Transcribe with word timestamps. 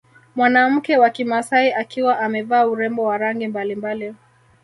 Mwanamke 0.35 0.97
wa 0.97 1.09
kimasai 1.09 1.73
akiwa 1.73 2.19
amevaa 2.19 2.65
urembo 2.67 3.03
wa 3.03 3.17
rangi 3.17 3.47
mbalimbali 3.47 4.15